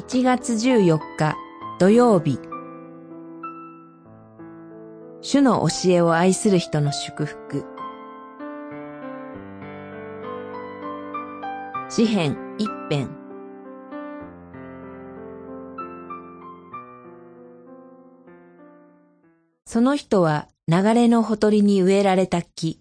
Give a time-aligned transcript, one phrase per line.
[0.00, 1.36] 1月14日
[1.78, 2.38] 土曜日
[5.20, 7.66] 主の教えを愛する人の祝福
[11.90, 13.10] 詩編一編
[19.66, 22.80] その人は流れのほとりに植えられた木。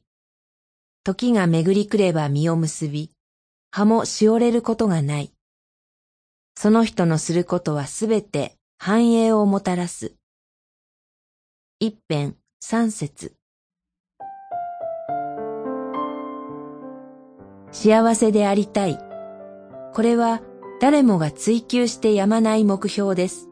[1.03, 3.11] 時が巡りくれば実を結び、
[3.71, 5.33] 葉もしおれることがない。
[6.61, 10.11] その人のすることはすべて繁栄をもたらす。
[11.79, 13.33] 一編三節
[17.71, 18.99] 幸せでありたい。
[19.93, 20.41] これは
[20.81, 23.47] 誰もが追求してやまない目標です。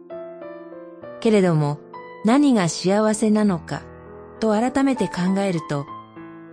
[1.21, 1.79] けれども
[2.25, 3.83] 何が幸せなのか
[4.41, 5.85] と改めて考えると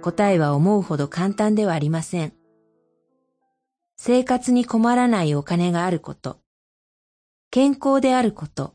[0.02, 2.32] 答えは思うほど簡単ではありません。
[3.96, 6.43] 生活に困らないお金があること、
[7.54, 8.74] 健康であること、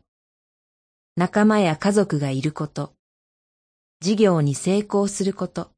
[1.17, 2.93] 仲間や家族がいること、
[3.99, 5.71] 事業に成功すること。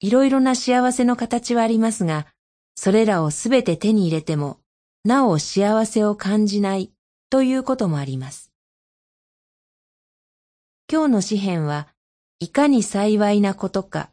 [0.00, 2.28] いろいろな幸せの形はありますが、
[2.76, 4.58] それらをすべて手に入れても、
[5.04, 6.92] なお幸せを感じない
[7.28, 8.50] ということもあります。
[10.90, 11.88] 今日の詩篇は
[12.38, 14.08] いかに幸いなことか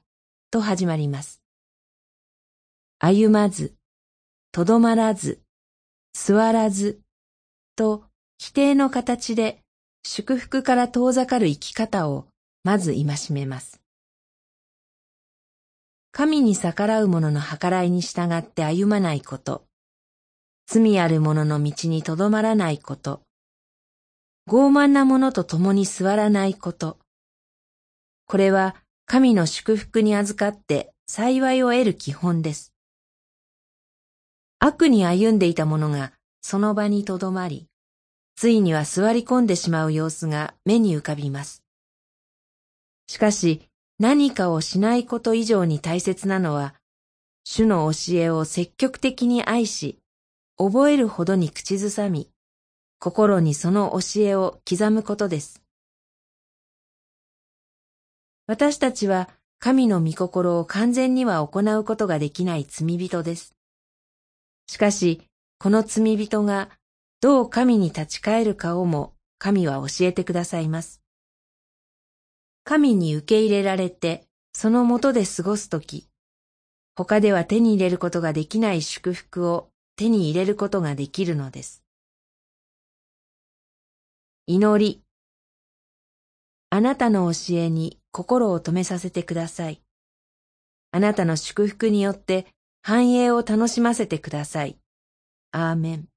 [0.51, 1.41] と始まります。
[2.99, 3.73] 歩まず、
[4.51, 5.41] とどまらず、
[6.11, 7.02] 座らず、
[7.75, 8.03] と
[8.37, 9.59] 否定の形で
[10.05, 12.27] 祝福から遠ざかる生き方を
[12.63, 13.81] まず戒めます。
[16.11, 19.65] 神に逆らう者の計らいに従って歩まないこと、
[20.67, 23.21] 罪ある者の道にとどまらないこと、
[24.47, 26.99] 傲慢な者と共に座らないこと。
[28.27, 32.73] これは神の祝福に預かって幸いを得る基本です。
[34.59, 36.13] 悪に歩んでいた者が
[36.43, 37.65] その場にとどまり、
[38.35, 41.63] ついには座り込んでしまう様子が目に浮かびます。
[43.07, 43.67] しかし
[43.97, 46.75] 何かをしないこと以上に大切なのは、
[47.45, 49.99] 主の教えを積極的に愛し、
[50.57, 52.29] 覚えるほどに口ずさみ、
[52.99, 55.61] 心にその教えを刻むことです。
[58.47, 59.29] 私たちは
[59.59, 63.55] 神の御心を完全には行うことができない罪人です。
[64.67, 65.21] しかし、
[65.63, 66.69] この罪人が
[67.21, 71.01] どう神に立ち返るかをも神は教えてくださいます。
[72.65, 76.09] 神に受け入れられて、そのもとで過ごすとき、
[76.97, 81.81] 他では手に入れることができない祝福を手に入れることができるのです。
[84.47, 85.01] 祈り。
[86.71, 89.81] あなたの教えに心を止めさせてください。
[90.91, 92.47] あなたの祝福によって
[92.81, 94.77] 繁栄を楽しませてください。
[95.53, 96.12] アーメン。